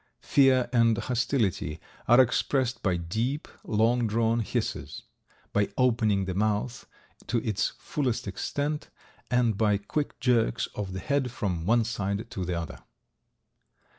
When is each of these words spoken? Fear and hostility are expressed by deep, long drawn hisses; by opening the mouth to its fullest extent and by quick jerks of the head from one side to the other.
Fear 0.23 0.67
and 0.73 0.97
hostility 0.97 1.79
are 2.07 2.19
expressed 2.19 2.81
by 2.81 2.97
deep, 2.97 3.47
long 3.63 4.07
drawn 4.07 4.39
hisses; 4.39 5.03
by 5.53 5.69
opening 5.77 6.25
the 6.25 6.33
mouth 6.33 6.87
to 7.27 7.37
its 7.47 7.73
fullest 7.77 8.27
extent 8.27 8.89
and 9.29 9.55
by 9.59 9.77
quick 9.77 10.19
jerks 10.19 10.65
of 10.73 10.93
the 10.93 10.99
head 10.99 11.29
from 11.29 11.67
one 11.67 11.83
side 11.85 12.31
to 12.31 12.43
the 12.45 12.59
other. 12.59 12.79